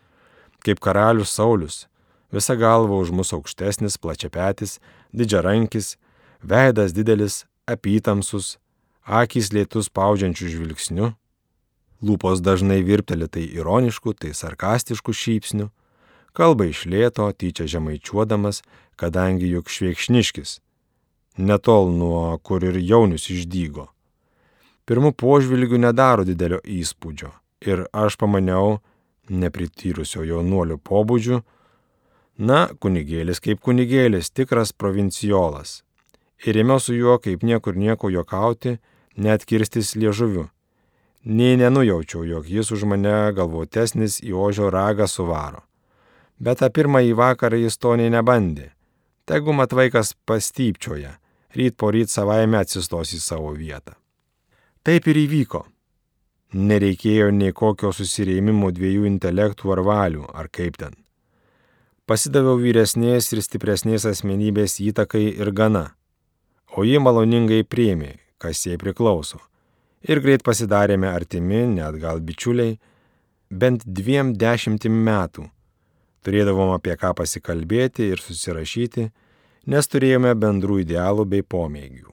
Kaip 0.65 0.81
karalius 0.81 1.33
Saulis, 1.37 1.85
visa 2.33 2.55
galva 2.57 2.97
už 2.97 3.13
mus 3.13 3.33
aukštesnis, 3.37 3.99
plačiapetis, 4.01 4.79
didžiarankis, 5.13 5.97
veidas 6.41 6.93
didelis, 6.97 7.45
apytamsus, 7.69 8.57
akys 9.05 9.51
lėtus 9.53 9.91
spaudžiančių 9.91 10.49
žvilgsnių, 10.55 11.11
lūpos 12.01 12.41
dažnai 12.41 12.81
virpteli 12.83 13.27
tai 13.27 13.45
ironišku, 13.45 14.13
tai 14.13 14.33
sarkastišku 14.37 15.13
šypsniu, 15.13 15.69
kalba 16.33 16.67
iš 16.69 16.85
lėto, 16.89 17.29
tyčia 17.31 17.67
žemaičiuodamas, 17.69 18.61
kadangi 18.97 19.49
juk 19.51 19.69
šviekšniškis, 19.69 20.59
netol 21.37 21.91
nuo 21.93 22.37
kur 22.43 22.63
ir 22.65 22.77
jaunius 22.81 23.29
išdygo. 23.33 23.89
Pirmų 24.89 25.13
požvilgių 25.15 25.77
nedaro 25.79 26.25
didelio 26.27 26.59
įspūdžio 26.65 27.31
ir 27.61 27.85
aš 27.93 28.17
pamaniau, 28.17 28.79
neprityrusio 29.29 30.25
jaunuolio 30.25 30.79
pobūdžių, 30.81 31.41
na, 32.41 32.61
kunigėlis 32.81 33.39
kaip 33.43 33.61
kunigėlis, 33.61 34.31
tikras 34.33 34.73
provinciolas. 34.73 35.81
Ir 36.41 36.57
ėmiau 36.63 36.81
su 36.81 36.95
juo 36.97 37.19
kaip 37.21 37.45
niekur 37.45 37.77
nieko 37.77 38.09
juokauti, 38.09 38.79
net 39.15 39.45
kirstis 39.45 39.93
liežuviu. 39.95 40.49
Nei 41.23 41.57
nenujaučiau, 41.57 42.23
jog 42.25 42.47
jis 42.49 42.71
už 42.73 42.87
mane 42.89 43.33
galvotesnis 43.37 44.17
į 44.25 44.33
ožio 44.33 44.71
ragą 44.73 45.05
suvaro. 45.05 45.61
Bet 46.41 46.63
tą 46.63 46.71
pirmąjį 46.73 47.13
vakarą 47.13 47.59
jis 47.61 47.77
to 47.77 47.93
nei 47.95 48.09
nebandė. 48.09 48.71
Tegu 49.29 49.53
mat 49.53 49.73
vaikas 49.77 50.15
pastypčioja, 50.25 51.19
ryt 51.53 51.77
po 51.77 51.91
ryt 51.93 52.09
savaime 52.09 52.57
atsistos 52.57 53.13
į 53.13 53.19
savo 53.21 53.51
vietą. 53.53 53.93
Taip 54.81 55.05
ir 55.13 55.19
įvyko. 55.27 55.61
Nereikėjo 56.57 57.29
nei 57.31 57.53
kokio 57.53 57.93
susirėmimo 57.93 58.71
dviejų 58.73 59.05
intelektų 59.11 59.75
ar 59.77 59.83
valių, 59.85 60.25
ar 60.33 60.49
kaip 60.49 60.81
ten. 60.81 60.97
Pasidaviau 62.09 62.57
vyresnės 62.57 63.29
ir 63.31 63.43
stipresnės 63.45 64.09
asmenybės 64.09 64.79
įtakai 64.81 65.27
ir 65.37 65.53
gana, 65.53 65.93
o 66.75 66.81
ji 66.83 66.97
maloningai 66.97 67.61
priėmė, 67.61 68.17
kas 68.41 68.65
jai 68.65 68.81
priklauso. 68.81 69.37
Ir 70.01 70.17
greit 70.17 70.41
pasidarėme 70.41 71.05
artimi, 71.05 71.67
net 71.69 71.99
gal 72.01 72.21
bičiuliai, 72.25 72.79
bent 73.51 73.83
dviem 73.85 74.33
dešimtim 74.33 74.95
metų. 75.05 75.45
Turėdavom 76.25 76.73
apie 76.73 76.95
ką 76.97 77.11
pasikalbėti 77.17 78.07
ir 78.09 78.21
susirašyti, 78.21 79.11
nes 79.69 79.91
turėjome 79.93 80.33
bendrų 80.37 80.79
idealų 80.85 81.27
bei 81.29 81.45
pomėgių. 81.45 82.09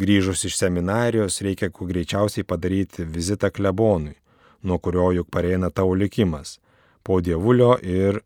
Grįžus 0.00 0.46
iš 0.48 0.56
seminarijos 0.56 1.42
reikia 1.44 1.68
kuo 1.68 1.84
greičiausiai 1.88 2.48
padaryti 2.48 3.04
vizitą 3.04 3.50
klebonui, 3.52 4.16
nuo 4.64 4.78
kurio 4.80 5.10
juk 5.12 5.28
pareina 5.28 5.68
tavo 5.68 5.92
likimas- 5.94 6.58
po 7.04 7.20
dievulio 7.20 7.76
ir 7.82 8.22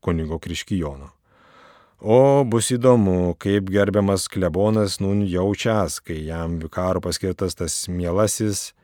kunigo 0.00 0.38
kriškijono. 0.38 1.15
O 1.96 2.44
bus 2.44 2.68
įdomu, 2.74 3.32
kaip 3.40 3.70
gerbiamas 3.72 4.26
klebonas 4.28 4.98
nun 5.00 5.22
jaučias, 5.24 5.96
kai 6.04 6.26
jam 6.28 6.58
vikaro 6.60 7.00
paskirtas 7.00 7.56
tas 7.56 7.88
mielasis, 7.88 8.74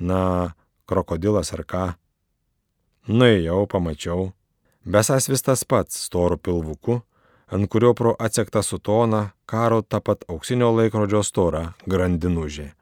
na, 0.00 0.54
krokodilas 0.90 1.52
ar 1.54 1.62
ką. 1.62 1.84
Nuėjau, 3.06 3.68
pamačiau. 3.70 4.32
Besas 4.82 5.28
vis 5.30 5.46
tas 5.46 5.62
pats, 5.62 5.94
storu 6.08 6.40
pilvuku, 6.40 6.98
ant 7.50 7.70
kurio 7.70 7.94
pro 7.94 8.16
atsektą 8.18 8.62
sutoną 8.66 9.28
karo 9.46 9.82
tą 9.82 10.00
pat 10.02 10.26
auksinio 10.26 10.72
laikrodžio 10.74 11.22
storą 11.22 11.62
grandinužė. 11.86 12.72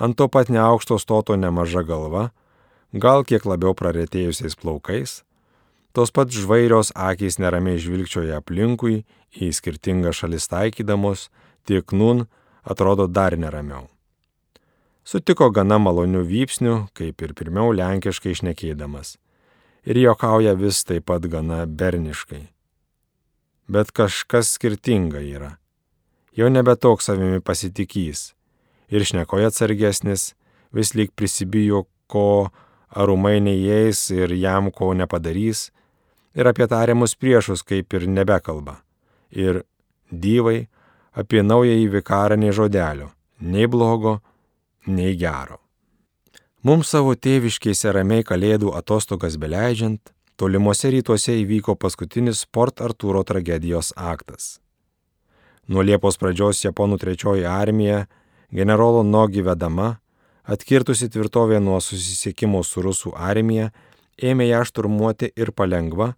Ant 0.00 0.16
to 0.16 0.28
pat 0.32 0.48
neaukšto 0.48 0.96
stoto 0.96 1.36
nemaža 1.36 1.84
galva, 1.84 2.30
gal 2.92 3.24
kiek 3.28 3.44
labiau 3.44 3.76
praretėjusiais 3.76 4.56
plaukais, 4.56 5.20
tos 5.96 6.12
pat 6.14 6.32
žvairios 6.32 6.92
akys 6.96 7.38
neramiai 7.42 7.80
žvilgčioja 7.80 8.40
aplinkui, 8.42 9.02
į 9.32 9.48
skirtingas 9.52 10.20
šalis 10.20 10.48
taikydamos, 10.52 11.28
tik 11.68 11.92
nun 11.96 12.26
atrodo 12.62 13.08
dar 13.08 13.36
neramiau. 13.38 13.88
Sutiko 15.04 15.50
gana 15.50 15.80
malonių 15.82 16.22
vypsnių, 16.28 16.76
kaip 16.94 17.22
ir 17.22 17.34
pirmiau 17.34 17.74
lenkiškai 17.74 18.36
išnekėdamas. 18.36 19.16
Ir 19.82 19.98
jokauja 19.98 20.54
vis 20.54 20.84
taip 20.86 21.08
pat 21.10 21.26
gana 21.26 21.64
berniškai 21.66 22.52
bet 23.72 23.90
kažkas 23.90 24.52
skirtinga 24.56 25.20
yra. 25.24 25.56
Jau 26.36 26.48
nebe 26.52 26.74
toks 26.76 27.08
savimi 27.08 27.40
pasitikys. 27.40 28.32
Ir 28.92 29.04
šnekoje 29.08 29.48
atsargesnis, 29.48 30.32
vis 30.72 30.92
lyg 30.96 31.12
prisibijo, 31.16 31.86
ko 32.06 32.50
arumai 32.88 33.38
neįeis 33.40 34.10
ir 34.12 34.34
jam 34.36 34.70
ko 34.70 34.92
nepadarys. 34.96 35.70
Ir 36.34 36.48
apie 36.48 36.66
tariamus 36.68 37.16
priešus 37.16 37.64
kaip 37.66 37.92
ir 37.92 38.06
nebekalba. 38.08 38.78
Ir 39.30 39.64
dyvai 40.10 40.68
apie 41.12 41.42
naująjį 41.44 41.90
vikarą 41.92 42.38
nei 42.40 42.54
žodelio, 42.56 43.10
nei 43.40 43.68
blogo, 43.68 44.20
nei 44.86 45.16
gero. 45.16 45.60
Mums 46.62 46.94
savo 46.94 47.14
tėviškėse 47.18 47.92
ramiai 47.92 48.24
kalėdų 48.24 48.72
atostogas 48.78 49.36
beleidžiant, 49.36 50.12
Tolimuose 50.42 50.88
rytuose 50.90 51.34
įvyko 51.42 51.76
paskutinis 51.78 52.46
Port 52.50 52.80
Artūro 52.82 53.20
tragedijos 53.22 53.92
aktas. 53.94 54.56
Nuo 55.68 55.84
Liepos 55.84 56.16
pradžios 56.18 56.64
Japonų 56.64 56.96
trečioji 56.98 57.44
armija, 57.46 58.06
generolo 58.50 59.04
Nogi 59.06 59.44
vedama, 59.44 60.00
atkirtusi 60.42 61.10
tvirtovę 61.12 61.60
nuo 61.62 61.78
susisiekimo 61.84 62.64
su 62.66 62.82
rusų 62.82 63.12
armija, 63.14 63.68
ėmė 64.18 64.48
ją 64.50 64.62
šturmuoti 64.68 65.32
ir 65.36 65.52
palengva, 65.52 66.12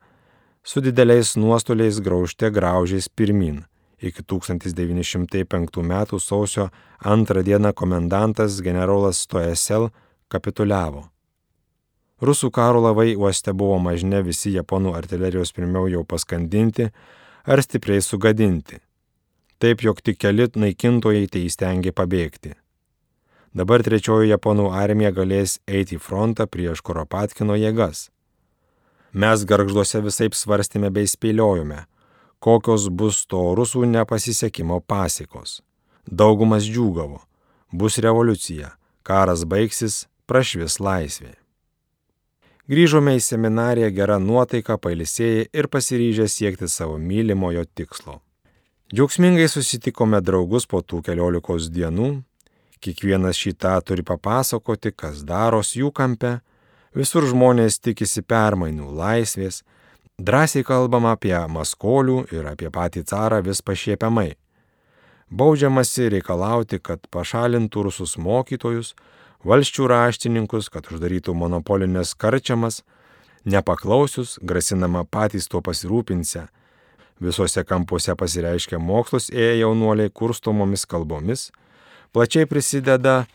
su 0.64 0.80
dideliais 0.80 1.36
nuostoliais 1.36 2.00
graužte 2.00 2.50
graužiais 2.50 3.08
pirmin. 3.08 3.64
Iki 4.04 4.22
1905 4.22 5.80
m. 5.80 6.18
sausio 6.20 6.68
antrą 7.00 7.42
dieną 7.42 7.72
komendantas 7.72 8.60
generolas 8.60 9.22
Stoesel 9.24 9.88
kapituliavo. 10.28 11.08
Rusų 12.20 12.50
karo 12.50 12.80
laivai 12.80 13.14
uoste 13.16 13.52
buvo 13.52 13.78
mažne 13.78 14.22
visi 14.22 14.52
japonų 14.54 14.94
artilerijos 14.96 15.52
pirmiau 15.52 15.88
jau 15.88 16.04
paskandinti 16.04 16.90
ar 17.44 17.62
stipriai 17.62 18.02
sugadinti. 18.02 18.80
Taip, 19.58 19.80
jog 19.80 20.00
tik 20.02 20.18
keli 20.18 20.48
naikintojai 20.56 21.26
tai 21.30 21.46
įstengė 21.48 21.92
pabėgti. 21.92 22.54
Dabar 23.54 23.84
trečioji 23.86 24.32
japonų 24.32 24.72
armija 24.74 25.12
galės 25.14 25.60
eiti 25.70 25.94
į 25.94 26.02
frontą 26.02 26.48
prieš 26.50 26.80
Koropatkino 26.82 27.54
jėgas. 27.54 28.08
Mes 29.14 29.44
garžduose 29.46 30.00
visai 30.02 30.26
svarstėme 30.34 30.90
bei 30.90 31.06
spėliojome, 31.06 31.84
kokios 32.42 32.88
bus 32.90 33.22
to 33.30 33.44
rusų 33.54 33.84
nepasisekimo 33.86 34.80
pasikos. 34.82 35.60
Daugumas 36.10 36.66
džiūgavo, 36.66 37.22
bus 37.70 38.00
revoliucija, 38.02 38.74
karas 39.06 39.46
baigsis, 39.46 40.08
prašvis 40.26 40.80
laisvė. 40.82 41.36
Grįžome 42.66 43.14
į 43.14 43.22
seminariją 43.22 43.94
gerą 43.94 44.18
nuotaiką, 44.18 44.80
pailisėję 44.82 45.46
ir 45.52 45.70
pasiryžę 45.70 46.26
siekti 46.26 46.66
savo 46.66 46.98
mylimojo 46.98 47.68
tikslo. 47.70 48.18
Džiaugsmingai 48.90 49.46
susitikome 49.52 50.18
draugus 50.24 50.66
po 50.66 50.82
tų 50.82 51.04
keliolikos 51.06 51.70
dienų, 51.70 52.24
kiekvienas 52.84 53.38
šitą 53.40 53.78
turi 53.86 54.04
papasakoti, 54.06 54.92
kas 54.92 55.24
daros 55.26 55.72
jų 55.78 55.90
kampe, 55.96 56.38
visur 56.94 57.26
žmonės 57.26 57.80
tikisi 57.82 58.22
permainų, 58.22 58.90
laisvės, 58.94 59.62
drąsiai 60.20 60.64
kalbama 60.66 61.14
apie 61.16 61.36
maskolių 61.50 62.24
ir 62.34 62.46
apie 62.52 62.70
patį 62.70 63.04
carą 63.08 63.40
vis 63.44 63.62
pašiepiamai. 63.64 64.34
Baudžiamasi 65.34 66.10
reikalauti, 66.12 66.78
kad 66.78 67.08
pašalintų 67.10 67.88
rusus 67.88 68.18
mokytojus, 68.20 68.92
valščių 69.44 69.88
raštininkus, 69.90 70.68
kad 70.70 70.86
uždarytų 70.92 71.34
monopolinės 71.34 72.14
karčiamas, 72.14 72.82
nepaklausius, 73.44 74.38
grasinama 74.42 75.04
patys 75.04 75.48
tuo 75.48 75.62
pasirūpinsia. 75.64 76.46
Visuose 77.22 77.64
kampuose 77.64 78.14
pasireiškia 78.18 78.78
mokslus 78.78 79.30
ėję 79.32 79.60
jaunuoliai 79.62 80.10
kurstomomis 80.10 80.86
kalbomis, 80.86 81.48
plačiai 82.14 82.46
prisideda 82.46 83.26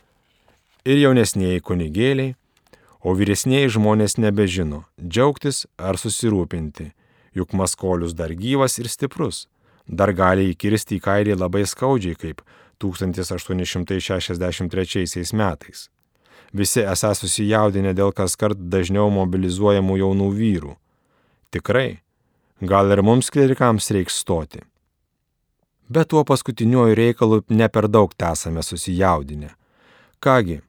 ir 0.87 1.03
jaunesnėjai 1.03 1.59
kunigėliai, 1.67 2.35
o 3.03 3.11
vyresnėjai 3.15 3.69
žmonės 3.75 4.17
nebežino, 4.19 4.83
džiaugtis 4.99 5.65
ar 5.77 5.97
susirūpinti, 5.99 6.91
juk 7.35 7.53
Maskolius 7.55 8.13
dar 8.15 8.31
gyvas 8.35 8.79
ir 8.79 8.87
stiprus, 8.91 9.47
dar 9.87 10.13
gali 10.15 10.49
įkirsti 10.53 10.95
į 10.97 10.99
kairį 11.03 11.35
labai 11.39 11.65
skaudžiai 11.67 12.15
kaip 12.19 12.41
1863 12.79 15.33
metais. 15.35 15.89
Visi 16.55 16.81
esą 16.81 17.13
susijaudinę 17.13 17.93
dėl 17.93 18.11
kas 18.15 18.35
kart 18.39 18.57
dažniau 18.57 19.09
mobilizuojamų 19.13 19.97
jaunų 20.01 20.29
vyrų. 20.39 20.73
Tikrai, 21.53 22.01
gal 22.61 22.91
ir 22.91 23.01
mums 23.05 23.29
klerikams 23.29 23.91
reiks 23.93 24.15
stoti. 24.23 24.59
Bet 25.89 26.07
tuo 26.07 26.23
paskutiniuoju 26.23 26.95
reikalu 26.95 27.41
ne 27.49 27.67
per 27.67 27.87
daug 27.89 28.11
tesame 28.13 28.61
susijaudinę. 28.63 29.49
Kągi, 30.21 30.59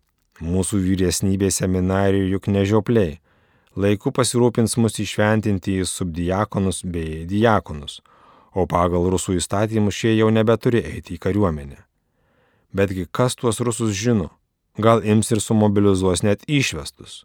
mūsų 0.41 0.81
vyresnybė 0.87 1.51
seminarijų 1.53 2.31
juk 2.37 2.49
nežiopliai. 2.49 3.19
Laiku 3.77 4.11
pasirūpins 4.17 4.79
mus 4.81 4.97
išventinti 4.99 5.77
į 5.83 5.87
subdiakonus 5.87 6.81
bei 6.83 7.27
diakonus, 7.29 8.01
o 8.57 8.65
pagal 8.67 9.11
rusų 9.13 9.37
įstatymus 9.39 9.95
šie 9.95 10.17
jau 10.17 10.31
nebeturi 10.33 10.81
eiti 10.83 11.15
į 11.19 11.23
kariuomenę. 11.23 11.79
Betgi 12.73 13.05
kas 13.11 13.37
tuos 13.37 13.61
rusus 13.61 13.93
žino, 13.95 14.31
gal 14.79 15.05
ims 15.05 15.31
ir 15.31 15.43
sumobilizuos 15.45 16.25
net 16.25 16.43
išvestus. 16.49 17.25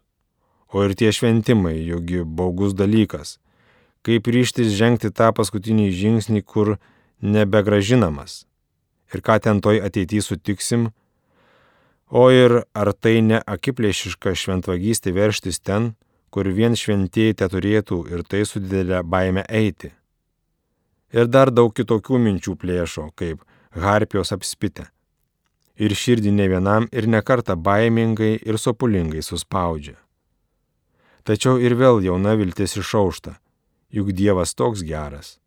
O 0.68 0.84
ir 0.84 0.94
tie 0.98 1.12
šventimai, 1.14 1.78
jogi 1.86 2.24
baugus 2.26 2.74
dalykas. 2.74 3.38
Kaip 4.04 4.28
ryštis 4.28 4.74
žengti 4.76 5.10
tą 5.10 5.32
paskutinį 5.34 5.88
žingsnį, 5.94 6.42
kur 6.42 6.76
nebegražinamas. 7.22 8.44
Ir 9.14 9.22
ką 9.22 9.38
ten 9.40 9.60
toj 9.62 9.80
ateityje 9.86 10.22
sutiksim, 10.22 10.90
O 12.08 12.30
ir 12.30 12.62
ar 12.74 12.92
tai 12.94 13.18
ne 13.20 13.40
akiplėšiška 13.42 14.34
šventvagystė 14.38 15.10
verštis 15.10 15.58
ten, 15.58 15.96
kur 16.30 16.46
vien 16.46 16.76
šventieji 16.78 17.34
te 17.34 17.48
turėtų 17.50 18.04
ir 18.12 18.22
tai 18.22 18.44
su 18.46 18.62
didelė 18.62 19.02
baime 19.02 19.42
eiti. 19.50 19.90
Ir 21.10 21.26
dar 21.26 21.50
daug 21.50 21.74
kitokių 21.74 22.18
minčių 22.22 22.54
plėšo, 22.62 23.10
kaip 23.18 23.42
harpijos 23.74 24.30
apspitę. 24.36 24.86
Ir 25.76 25.92
širdį 25.98 26.30
ne 26.30 26.46
vienam 26.48 26.86
ir 26.92 27.08
nekarta 27.10 27.56
baimingai 27.56 28.36
ir 28.38 28.58
sopulingai 28.58 29.22
suspaudžia. 29.22 29.98
Tačiau 31.26 31.58
ir 31.58 31.74
vėl 31.74 31.98
jauna 32.06 32.36
viltis 32.38 32.78
išaušta, 32.78 33.34
juk 33.90 34.14
Dievas 34.14 34.54
toks 34.54 34.86
geras. 34.86 35.40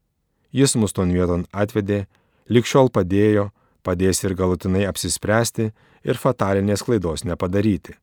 Jis 0.52 0.76
mus 0.76 0.96
ton 0.96 1.12
vieton 1.14 1.46
atvedė, 1.54 2.08
likščiol 2.50 2.90
padėjo, 2.94 3.50
padės 3.86 4.24
ir 4.26 4.36
galutinai 4.38 4.88
apsispręsti 4.90 5.70
ir 6.04 6.18
fatalinės 6.18 6.84
klaidos 6.86 7.26
nepadaryti. 7.28 7.96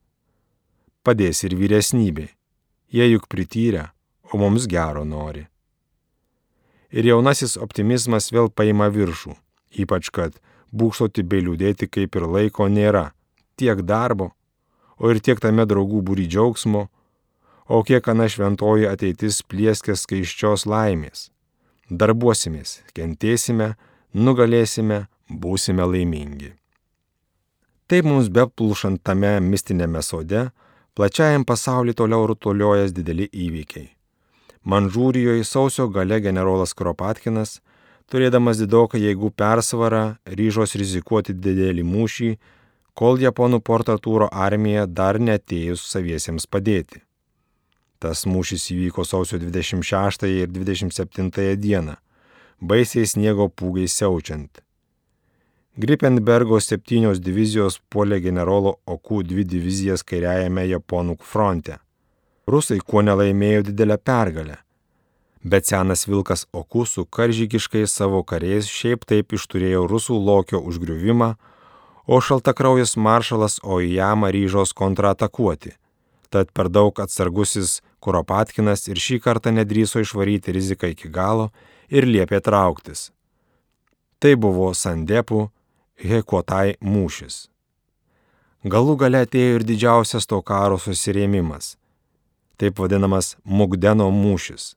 Padės 1.06 1.42
ir 1.46 1.56
vyresnybė, 1.58 2.28
jie 2.90 3.06
juk 3.10 3.26
prityrę, 3.30 3.90
o 4.32 4.38
mums 4.38 4.66
gero 4.70 5.04
nori. 5.04 5.46
Ir 6.90 7.06
jaunasis 7.06 7.56
optimizmas 7.58 8.30
vėl 8.32 8.48
paima 8.50 8.88
viršų, 8.94 9.34
ypač 9.82 10.10
kad 10.14 10.38
būksoti 10.70 11.22
bei 11.26 11.42
liūdėti 11.42 11.90
kaip 11.90 12.16
ir 12.16 12.26
laiko 12.30 12.68
nėra, 12.70 13.10
tiek 13.58 13.82
darbo, 13.82 14.32
o 14.98 15.10
ir 15.10 15.20
tiek 15.20 15.40
tame 15.42 15.66
draugų 15.66 16.02
būry 16.06 16.26
džiaugsmo, 16.30 16.86
o 17.66 17.82
kiek 17.82 18.06
ana 18.08 18.28
šventoji 18.30 18.86
ateitis 18.86 19.42
plieskės 19.42 20.06
skaiščios 20.06 20.66
laimės. 20.70 21.30
Darbuosimės, 21.86 22.80
kentėsime, 22.98 23.76
nugalėsime, 24.10 25.04
būsime 25.30 25.84
laimingi. 25.86 26.48
Taip 27.86 28.08
mums 28.10 28.26
beplušant 28.26 29.04
tame 29.06 29.36
mistinėme 29.38 30.02
sode, 30.02 30.48
plačiajam 30.98 31.44
pasauliu 31.46 31.94
toliau 31.94 32.26
rutuliojas 32.26 32.90
dideli 32.90 33.28
įvykiai. 33.30 33.92
Manžūrijoje 34.66 35.46
sausio 35.46 35.86
gale 35.86 36.18
generolas 36.18 36.74
Kropatkinas, 36.74 37.60
turėdamas 38.10 38.58
didoką 38.58 38.98
jėgų 38.98 39.30
persvarą, 39.38 40.16
ryžos 40.26 40.74
rizikuoti 40.74 41.38
didelį 41.38 41.86
mūšį, 41.86 42.32
kol 42.98 43.22
japonų 43.22 43.62
portatūro 43.62 44.26
armija 44.32 44.90
dar 44.90 45.22
netėjus 45.22 45.86
saviesiems 45.86 46.50
padėti. 46.50 47.05
Tas 47.98 48.26
mūšis 48.28 48.68
įvyko 48.74 49.06
sausio 49.08 49.38
26 49.40 50.28
ir 50.28 50.52
27 50.52 51.56
dieną, 51.56 51.96
baisiai 52.60 53.06
sniego 53.08 53.48
pūgai 53.48 53.88
siaučiant. 53.88 54.60
Gripenbergo 55.76 56.56
septynios 56.60 57.18
divizijos 57.20 57.74
puolė 57.92 58.16
generolo 58.24 58.78
Okų 58.88 59.22
dvi 59.28 59.42
divizijas 59.44 60.04
kairiajame 60.08 60.62
Japonų 60.70 61.18
fronte. 61.20 61.76
Rusai 62.48 62.78
kuo 62.80 63.02
nelaimėjo 63.04 63.66
didelę 63.66 63.98
pergalę. 64.00 64.56
Bet 65.44 65.68
senas 65.68 66.06
vilkas 66.08 66.46
Okų 66.56 66.86
su 66.88 67.04
karžygiškai 67.04 67.84
savo 67.92 68.22
kariais 68.24 68.70
šiaip 68.72 69.04
taip 69.04 69.36
išturėjo 69.36 69.84
rusų 69.90 70.16
lokio 70.16 70.62
užgriuvimą, 70.64 71.34
o 72.06 72.20
šaltakraujas 72.24 72.96
maršalas 72.96 73.60
Oijama 73.62 74.32
ryžos 74.32 74.72
kontratakuoti. 74.72 75.74
Tad 76.30 76.56
per 76.56 76.72
daug 76.72 76.96
atsargusis 77.04 77.82
Kuropatkinas 78.00 78.86
ir 78.88 79.00
šį 79.00 79.20
kartą 79.24 79.52
nedryso 79.54 80.02
išvaryti 80.04 80.54
riziką 80.54 80.92
iki 80.92 81.10
galo 81.10 81.50
ir 81.88 82.06
liepė 82.06 82.40
trauktis. 82.44 83.10
Tai 84.20 84.32
buvo 84.40 84.72
Sandepų 84.74 85.46
Hekuotai 85.96 86.76
mūšis. 86.84 87.46
Galų 88.66 88.96
gale 89.00 89.22
atėjo 89.24 89.60
ir 89.60 89.64
didžiausias 89.64 90.26
to 90.26 90.40
karo 90.42 90.76
susirėmimas, 90.82 91.76
taip 92.58 92.80
vadinamas 92.82 93.36
Mugdeno 93.44 94.08
mūšis. 94.12 94.74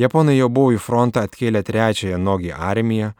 Japonai 0.00 0.38
jau 0.38 0.48
buvo 0.48 0.72
į 0.72 0.80
frontą 0.80 1.26
atkėlę 1.28 1.60
trečiąją 1.68 2.18
Nogi 2.18 2.50
armiją, 2.52 3.12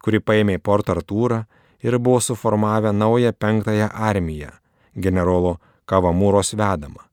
kuri 0.00 0.22
paėmė 0.22 0.60
Port 0.62 0.92
Artūrą 0.94 1.42
ir 1.82 1.98
buvo 1.98 2.20
suformavę 2.22 2.92
naują 2.92 3.32
penktąją 3.32 3.90
armiją, 3.90 4.54
generolo 4.94 5.58
Kavamūros 5.90 6.54
vedamą. 6.54 7.09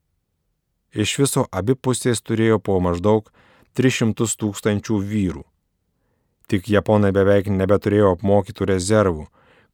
Iš 0.98 1.18
viso 1.22 1.46
abi 1.54 1.76
pusės 1.78 2.24
turėjo 2.26 2.58
po 2.58 2.80
maždaug 2.82 3.30
300 3.78 4.26
tūkstančių 4.42 4.98
vyrų. 5.12 5.44
Tik 6.50 6.70
japonai 6.72 7.12
beveik 7.14 7.52
nebeturėjo 7.54 8.16
apmokytų 8.16 8.66
rezervų, 8.72 9.28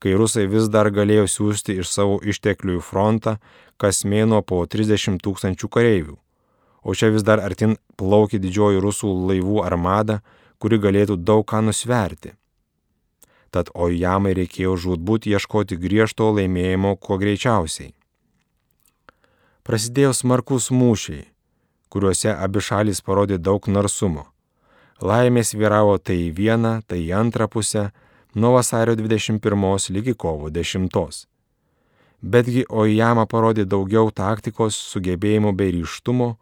kai 0.03 0.17
rusai 0.19 0.49
vis 0.51 0.67
dar 0.73 0.89
galėjo 0.91 1.29
siūsti 1.31 1.77
iš 1.79 1.88
savo 1.95 2.17
išteklių 2.19 2.79
į 2.79 2.83
frontą 2.83 3.38
kas 3.79 4.03
mėno 4.03 4.41
po 4.43 4.59
30 4.67 5.21
tūkstančių 5.23 5.69
kareivių. 5.71 6.17
O 6.83 6.91
čia 6.91 7.13
vis 7.15 7.23
dar 7.23 7.39
artin 7.39 7.77
plaukė 7.95 8.41
didžioji 8.43 8.83
rusų 8.83 9.12
laivų 9.29 9.63
armada, 9.63 10.19
kuri 10.59 10.81
galėtų 10.83 11.15
daug 11.23 11.45
ką 11.47 11.63
nusverti. 11.63 12.36
Tad 13.53 13.69
Ojamai 13.71 14.33
reikėjo 14.36 14.75
žudbūt 14.86 15.29
ieškoti 15.31 15.77
griežto 15.79 16.31
laimėjimo 16.36 16.97
kuo 16.97 17.19
greičiausiai. 17.21 17.93
Prasidėjo 19.63 20.10
smarkus 20.12 20.65
mūšiai, 20.76 21.21
kuriuose 21.88 22.34
abi 22.36 22.60
šalis 22.60 22.99
parodė 22.99 23.38
daug 23.39 23.69
narsumo. 23.71 24.26
Laimės 24.99 25.54
vyravo 25.56 25.93
tai 26.04 26.17
į 26.26 26.34
vieną, 26.36 26.71
tai 26.84 26.99
į 27.06 27.13
antrą 27.15 27.47
pusę 27.47 27.86
nuo 28.36 28.52
vasario 28.58 28.97
21 28.99 29.88
lygi 29.95 30.17
kovo 30.19 30.52
10. 30.52 30.99
Betgi 32.19 32.65
Ojama 32.67 33.23
parodė 33.26 33.63
daugiau 33.63 34.12
taktikos, 34.12 34.76
sugebėjimų 34.91 35.56
bei 35.56 35.71
ryštumo, 35.80 36.34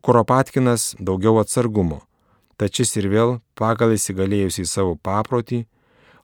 Kuropatkinas 0.00 0.94
daugiau 0.96 1.36
atsargumo, 1.44 2.02
tačis 2.56 2.96
ir 2.96 3.12
vėl, 3.12 3.38
pagal 3.52 3.92
įsigalėjusį 4.00 4.64
savo 4.64 4.96
paprotį, 4.96 5.66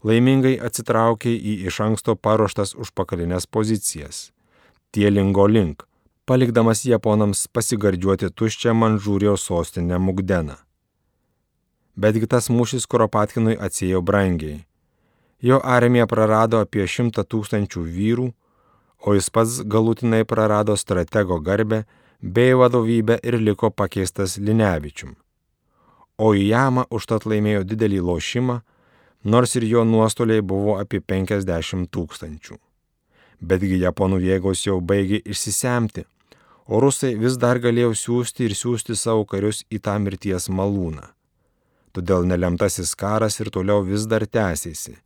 laimingai 0.01 0.57
atsitraukė 0.57 1.37
į 1.37 1.61
iš 1.69 1.85
anksto 1.85 2.17
paruoštas 2.17 2.73
užpakalinės 2.73 3.45
pozicijas. 3.45 4.31
Tie 4.93 5.09
lingo 5.13 5.45
link, 5.45 5.89
palikdamas 6.25 6.85
japonams 6.87 7.49
pasigardžiuoti 7.51 8.31
tuščią 8.39 8.75
Manžūrijos 8.79 9.43
sostinę 9.49 9.99
Mugdeną. 9.99 10.55
Betgi 11.97 12.29
tas 12.31 12.47
mūšis 12.49 12.87
Kuropatkinui 12.87 13.57
atsėjo 13.59 14.01
brangiai. 14.07 14.61
Jo 15.43 15.59
armija 15.77 16.07
prarado 16.07 16.61
apie 16.63 16.87
šimtą 16.87 17.25
tūkstančių 17.27 17.83
vyrų, 17.97 18.29
o 19.03 19.15
jis 19.17 19.29
pats 19.35 19.59
galutinai 19.67 20.23
prarado 20.25 20.77
stratego 20.79 21.41
garbę 21.43 21.83
bei 22.23 22.55
vadovybę 22.55 23.19
ir 23.23 23.41
liko 23.43 23.71
pakeistas 23.71 24.39
Linevičium. 24.39 25.17
O 26.19 26.35
Ijama 26.39 26.87
užtat 26.91 27.27
laimėjo 27.27 27.65
didelį 27.67 27.99
lošimą, 28.07 28.61
nors 29.25 29.57
ir 29.59 29.67
jo 29.67 29.83
nuostoliai 29.85 30.41
buvo 30.41 30.79
apie 30.79 31.03
50 31.03 31.91
tūkstančių. 31.91 32.61
Betgi 33.43 33.83
japonų 33.83 34.21
jėgos 34.23 34.63
jau 34.69 34.79
baigė 34.79 35.19
išsisemti, 35.27 36.07
o 36.67 36.81
rusai 36.81 37.15
vis 37.19 37.39
dar 37.39 37.61
galėjo 37.63 37.95
siūsti 37.99 38.47
ir 38.49 38.55
siūsti 38.57 38.97
savo 38.97 39.25
karius 39.29 39.63
į 39.71 39.81
tą 39.85 39.99
mirties 40.03 40.49
malūną. 40.49 41.09
Todėl 41.93 42.25
nelemtasis 42.25 42.95
karas 42.97 43.41
ir 43.41 43.51
toliau 43.53 43.83
vis 43.85 44.07
dar 44.09 44.25
tęsėsi, 44.25 44.97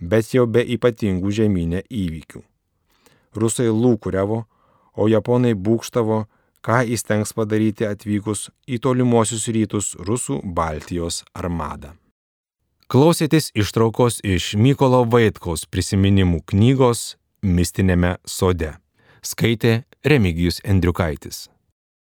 bet 0.00 0.34
jau 0.34 0.46
be 0.46 0.64
ypatingų 0.76 1.30
žemynė 1.30 1.84
įvykių. 1.86 2.42
Rusai 3.38 3.68
lūkuriavo, 3.70 4.42
o 4.98 5.08
japonai 5.08 5.54
būkštavo, 5.54 6.24
ką 6.62 6.82
įstengs 6.94 7.32
padaryti 7.34 7.86
atvykus 7.88 8.50
į 8.66 8.78
tolimuosius 8.82 9.48
rytus 9.54 9.94
rusų 9.98 10.42
Baltijos 10.44 11.22
armadą. 11.34 11.94
Klausėtės 12.92 13.48
ištraukos 13.56 14.20
iš 14.20 14.52
Mykolo 14.60 15.06
Vaitkaus 15.08 15.64
prisiminimų 15.64 16.42
knygos 16.52 17.16
Mistinėme 17.42 18.18
sode. 18.28 18.74
Skaitė 19.22 19.84
Remigijus 20.02 20.56
Endriukaitis. 20.66 21.44